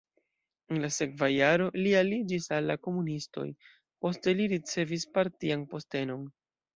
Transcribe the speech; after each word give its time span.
En 0.71 0.77
la 0.83 0.87
sekva 0.93 1.27
jaro 1.33 1.67
li 1.79 1.91
aliĝis 1.99 2.47
al 2.57 2.65
la 2.69 2.75
komunistoj, 2.87 3.45
poste 4.07 4.33
li 4.39 4.49
ricevis 4.55 5.05
partian 5.19 5.67
postenon. 5.75 6.25